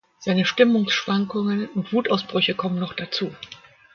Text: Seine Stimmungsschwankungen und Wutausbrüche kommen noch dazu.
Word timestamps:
Seine 0.17 0.45
Stimmungsschwankungen 0.45 1.69
und 1.75 1.93
Wutausbrüche 1.93 2.55
kommen 2.55 2.79
noch 2.79 2.93
dazu. 2.93 3.31